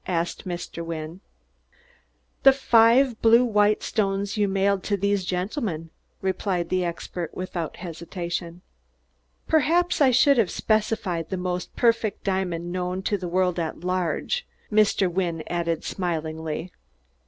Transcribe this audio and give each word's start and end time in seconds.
asked 0.07 0.47
Mr. 0.47 0.83
Wynne. 0.83 1.21
"The 2.41 2.53
five 2.53 3.21
blue 3.21 3.45
white 3.45 3.83
stones 3.83 4.35
you 4.35 4.47
mailed 4.47 4.81
to 4.85 4.97
these 4.97 5.25
gentlemen," 5.25 5.91
replied 6.23 6.69
the 6.69 6.83
expert 6.83 7.35
without 7.37 7.75
hesitation. 7.75 8.63
"Perhaps 9.47 10.01
I 10.01 10.09
should 10.09 10.39
have 10.39 10.49
specified 10.49 11.29
the 11.29 11.37
most 11.37 11.75
perfect 11.75 12.23
diamond 12.23 12.71
known 12.71 13.03
to 13.03 13.15
the 13.15 13.27
world 13.27 13.59
at 13.59 13.81
large," 13.83 14.47
Mr. 14.71 15.07
Wynne 15.07 15.43
added 15.45 15.83
smilingly. 15.83 16.71